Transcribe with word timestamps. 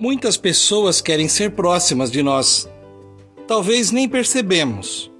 Muitas 0.00 0.36
pessoas 0.36 1.00
querem 1.00 1.26
ser 1.26 1.50
próximas 1.56 2.08
de 2.08 2.22
nós. 2.22 2.68
Talvez 3.48 3.90
nem 3.90 4.08
percebemos. 4.08 5.10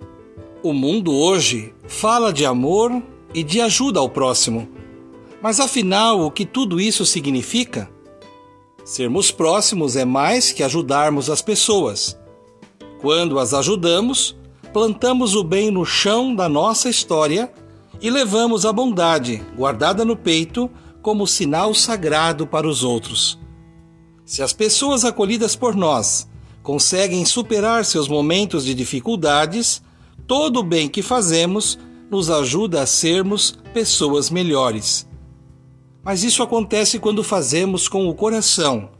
O 0.62 0.72
mundo 0.72 1.12
hoje 1.12 1.74
fala 1.88 2.32
de 2.32 2.46
amor 2.46 3.02
e 3.34 3.42
de 3.42 3.60
ajuda 3.60 3.98
ao 3.98 4.08
próximo. 4.08 4.68
Mas 5.42 5.58
afinal, 5.58 6.20
o 6.20 6.30
que 6.30 6.46
tudo 6.46 6.80
isso 6.80 7.04
significa? 7.04 7.90
Sermos 8.84 9.32
próximos 9.32 9.96
é 9.96 10.04
mais 10.04 10.52
que 10.52 10.62
ajudarmos 10.62 11.28
as 11.28 11.42
pessoas. 11.42 12.16
Quando 13.00 13.40
as 13.40 13.52
ajudamos, 13.52 14.36
plantamos 14.72 15.34
o 15.34 15.42
bem 15.42 15.72
no 15.72 15.84
chão 15.84 16.36
da 16.36 16.48
nossa 16.48 16.88
história 16.88 17.52
e 18.00 18.10
levamos 18.10 18.64
a 18.64 18.72
bondade, 18.72 19.42
guardada 19.56 20.04
no 20.04 20.16
peito, 20.16 20.70
como 21.02 21.26
sinal 21.26 21.74
sagrado 21.74 22.46
para 22.46 22.68
os 22.68 22.84
outros. 22.84 23.38
Se 24.28 24.42
as 24.42 24.52
pessoas 24.52 25.06
acolhidas 25.06 25.56
por 25.56 25.74
nós 25.74 26.28
conseguem 26.62 27.24
superar 27.24 27.82
seus 27.86 28.08
momentos 28.08 28.62
de 28.62 28.74
dificuldades, 28.74 29.82
todo 30.26 30.60
o 30.60 30.62
bem 30.62 30.86
que 30.86 31.00
fazemos 31.00 31.78
nos 32.10 32.28
ajuda 32.28 32.82
a 32.82 32.86
sermos 32.86 33.58
pessoas 33.72 34.28
melhores. 34.28 35.08
Mas 36.04 36.24
isso 36.24 36.42
acontece 36.42 36.98
quando 36.98 37.24
fazemos 37.24 37.88
com 37.88 38.06
o 38.06 38.14
coração 38.14 38.90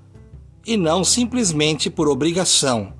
e 0.66 0.78
não 0.78 1.04
simplesmente 1.04 1.90
por 1.90 2.08
obrigação. 2.08 2.94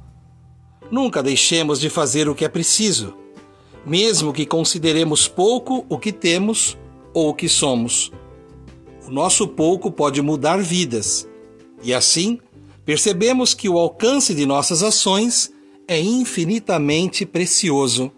Nunca 0.90 1.22
deixemos 1.22 1.80
de 1.80 1.88
fazer 1.88 2.28
o 2.28 2.34
que 2.34 2.44
é 2.44 2.48
preciso, 2.48 3.14
mesmo 3.86 4.34
que 4.34 4.44
consideremos 4.44 5.26
pouco 5.26 5.86
o 5.88 5.96
que 5.96 6.12
temos 6.12 6.76
ou 7.14 7.30
o 7.30 7.34
que 7.34 7.48
somos. 7.48 8.12
O 9.06 9.10
nosso 9.10 9.48
pouco 9.48 9.90
pode 9.90 10.20
mudar 10.20 10.58
vidas 10.58 11.26
e 11.82 11.94
assim, 11.94 12.38
percebemos 12.84 13.54
que 13.54 13.68
o 13.68 13.78
alcance 13.78 14.34
de 14.34 14.44
nossas 14.46 14.82
ações 14.82 15.52
é 15.86 16.00
infinitamente 16.00 17.24
precioso. 17.24 18.12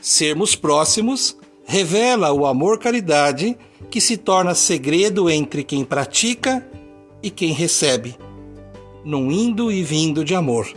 Sermos 0.00 0.54
próximos 0.54 1.36
revela 1.64 2.32
o 2.32 2.44
amor-caridade 2.44 3.56
que 3.90 4.00
se 4.00 4.16
torna 4.16 4.54
segredo 4.54 5.30
entre 5.30 5.62
quem 5.62 5.84
pratica 5.84 6.66
e 7.22 7.30
quem 7.30 7.52
recebe, 7.52 8.16
num 9.04 9.30
indo 9.30 9.70
e 9.70 9.82
vindo 9.82 10.24
de 10.24 10.34
amor. 10.34 10.72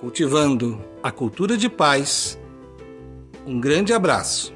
Cultivando 0.00 0.80
a 1.02 1.10
cultura 1.10 1.56
de 1.56 1.68
paz. 1.68 2.38
Um 3.46 3.60
grande 3.60 3.92
abraço. 3.92 4.54